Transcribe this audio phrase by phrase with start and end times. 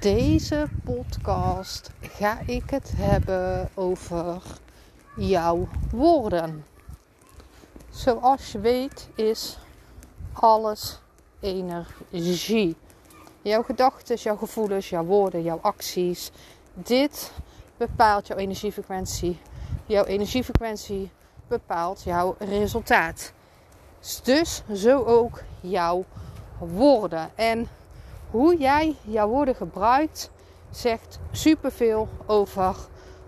[0.00, 4.42] Deze podcast ga ik het hebben over
[5.16, 6.64] jouw woorden.
[7.90, 9.58] Zoals je weet is
[10.32, 11.00] alles
[11.40, 12.76] energie.
[13.42, 16.30] Jouw gedachten, jouw gevoelens, jouw woorden, jouw acties.
[16.74, 17.32] Dit
[17.76, 19.40] bepaalt jouw energiefrequentie.
[19.86, 21.10] Jouw energiefrequentie
[21.48, 23.32] bepaalt jouw resultaat.
[24.22, 26.04] Dus zo ook jouw
[26.58, 27.30] woorden.
[27.34, 27.68] En
[28.36, 30.30] hoe jij jouw woorden gebruikt,
[30.70, 32.76] zegt superveel over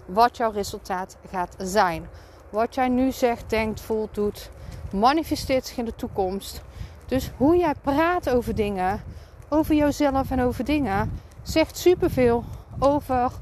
[0.06, 2.08] wat jouw resultaat gaat zijn.
[2.50, 4.50] Wat jij nu zegt, denkt, voelt, doet,
[4.92, 6.62] manifesteert zich in de toekomst.
[7.06, 9.02] Dus hoe jij praat over dingen,
[9.48, 12.44] over jezelf en over dingen, zegt superveel
[12.78, 13.32] over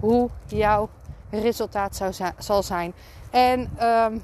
[0.00, 0.88] hoe jouw
[1.30, 2.92] resultaat zou zal zijn.
[3.30, 4.22] En um,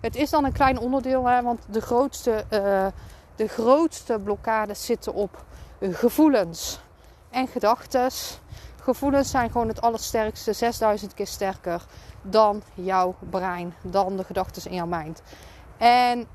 [0.00, 2.86] het is dan een klein onderdeel, hè, want de grootste, uh,
[3.36, 5.44] de grootste blokkades zitten op
[5.92, 6.80] gevoelens
[7.30, 8.10] en gedachten.
[8.82, 11.84] Gevoelens zijn gewoon het allersterkste, 6000 keer sterker
[12.22, 15.22] dan jouw brein, dan de gedachten in jouw mind.
[15.76, 16.26] En,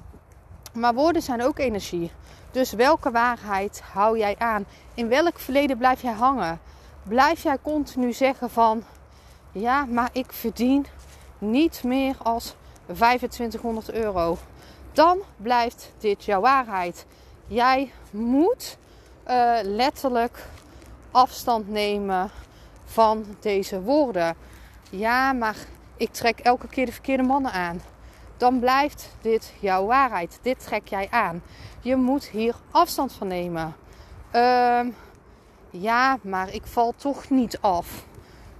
[0.73, 2.11] maar woorden zijn ook energie.
[2.51, 4.65] Dus welke waarheid hou jij aan?
[4.93, 6.59] In welk verleden blijf jij hangen?
[7.03, 8.83] Blijf jij continu zeggen van
[9.51, 10.85] ja, maar ik verdien
[11.37, 14.37] niet meer als 2500 euro.
[14.91, 17.05] Dan blijft dit jouw waarheid.
[17.47, 18.77] Jij moet
[19.29, 20.47] uh, letterlijk
[21.11, 22.29] afstand nemen
[22.85, 24.35] van deze woorden.
[24.89, 25.55] Ja, maar
[25.97, 27.81] ik trek elke keer de verkeerde mannen aan.
[28.37, 30.39] Dan blijft dit jouw waarheid.
[30.41, 31.41] Dit trek jij aan.
[31.81, 33.75] Je moet hier afstand van nemen.
[34.35, 34.81] Uh,
[35.69, 38.05] ja, maar ik val toch niet af.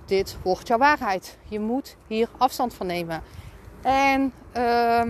[0.06, 1.38] Dit wordt jouw waarheid.
[1.48, 3.24] Je moet hier afstand van nemen.
[3.82, 5.02] En uh,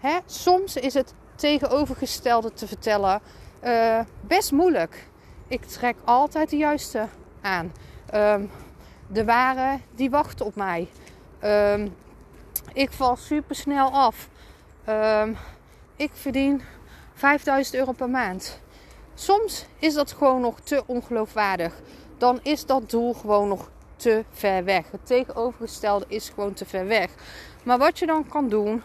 [0.00, 3.20] hè, soms is het tegenovergestelde te vertellen
[3.64, 5.06] uh, best moeilijk.
[5.48, 7.08] Ik trek altijd de juiste
[7.40, 7.72] aan.
[8.14, 8.50] Um,
[9.06, 10.88] de ware die wachten op mij.
[11.44, 11.94] Um,
[12.72, 14.28] ik val super snel af.
[14.88, 15.36] Um,
[15.96, 16.62] ik verdien
[17.14, 18.60] 5000 euro per maand.
[19.14, 21.80] Soms is dat gewoon nog te ongeloofwaardig.
[22.18, 24.90] Dan is dat doel gewoon nog te ver weg.
[24.90, 27.10] Het tegenovergestelde is gewoon te ver weg.
[27.62, 28.82] Maar wat je dan kan doen,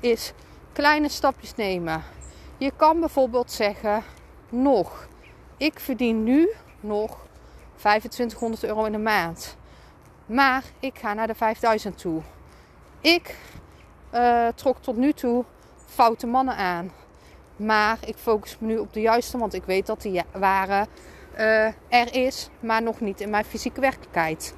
[0.00, 0.32] is
[0.72, 2.02] kleine stapjes nemen.
[2.56, 4.02] Je kan bijvoorbeeld zeggen:
[4.54, 5.08] nog,
[5.56, 7.16] ik verdien nu nog
[7.76, 9.56] 2500 euro in de maand.
[10.26, 12.22] Maar ik ga naar de 5000 toe.
[13.00, 13.36] Ik
[14.14, 15.44] uh, trok tot nu toe
[15.86, 16.92] foute mannen aan.
[17.56, 20.86] Maar ik focus me nu op de juiste, want ik weet dat die waren
[21.38, 24.54] uh, er is, maar nog niet in mijn fysieke werkelijkheid.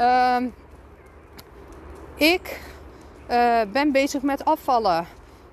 [0.00, 0.36] Uh,
[2.14, 2.60] ik
[3.30, 5.06] uh, ben bezig met afvallen.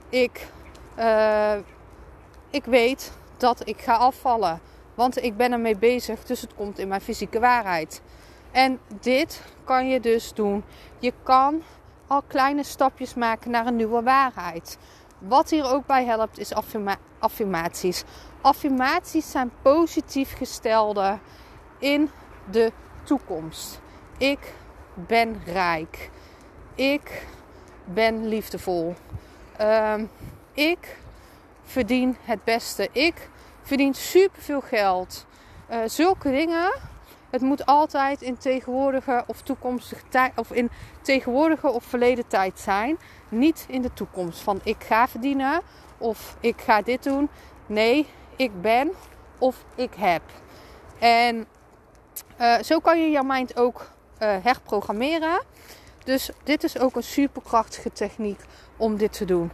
[0.09, 0.47] Ik,
[2.49, 4.59] ik weet dat ik ga afvallen.
[4.93, 8.01] Want ik ben ermee bezig, dus het komt in mijn fysieke waarheid.
[8.51, 10.63] En dit kan je dus doen.
[10.99, 11.61] Je kan
[12.07, 14.77] al kleine stapjes maken naar een nieuwe waarheid.
[15.17, 18.03] Wat hier ook bij helpt is affirma affirmaties.
[18.41, 21.19] Affirmaties zijn positief gestelde
[21.79, 22.09] in
[22.51, 22.71] de
[23.03, 23.81] toekomst.
[24.17, 24.53] Ik
[24.93, 26.09] ben rijk.
[26.75, 27.27] Ik
[27.83, 28.95] ben liefdevol.
[29.61, 30.09] Um,
[30.53, 30.97] ik
[31.65, 32.89] verdien het beste.
[32.91, 33.29] Ik
[33.61, 35.25] verdien superveel geld.
[35.71, 36.73] Uh, zulke dingen.
[37.29, 40.69] Het moet altijd in tegenwoordige of toekomstige tijd of in
[41.01, 42.97] tegenwoordige of verleden tijd zijn.
[43.29, 45.61] Niet in de toekomst van ik ga verdienen
[45.97, 47.29] of ik ga dit doen.
[47.65, 48.91] Nee, ik ben
[49.37, 50.21] of ik heb.
[50.99, 51.47] En
[52.41, 53.81] uh, zo kan je jouw mind ook
[54.19, 55.41] uh, herprogrammeren.
[56.03, 58.39] Dus dit is ook een superkrachtige techniek
[58.77, 59.51] om dit te doen.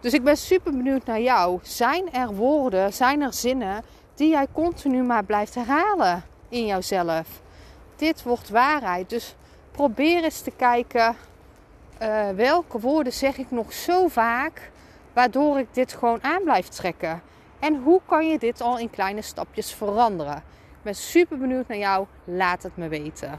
[0.00, 1.58] Dus ik ben super benieuwd naar jou.
[1.62, 3.82] Zijn er woorden, zijn er zinnen
[4.14, 7.40] die jij continu maar blijft herhalen in jouzelf?
[7.96, 9.10] Dit wordt waarheid.
[9.10, 9.34] Dus
[9.70, 11.16] probeer eens te kijken
[12.02, 14.70] uh, welke woorden zeg ik nog zo vaak
[15.12, 17.22] waardoor ik dit gewoon aan blijf trekken.
[17.58, 20.36] En hoe kan je dit al in kleine stapjes veranderen?
[20.36, 22.06] Ik ben super benieuwd naar jou.
[22.24, 23.38] Laat het me weten.